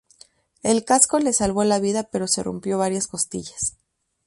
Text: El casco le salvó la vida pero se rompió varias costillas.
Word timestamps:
El 0.63 0.83
casco 0.83 1.19
le 1.19 1.31
salvó 1.31 1.63
la 1.63 1.77
vida 1.77 2.09
pero 2.11 2.27
se 2.27 2.41
rompió 2.41 2.79
varias 2.79 3.07
costillas. 3.07 3.77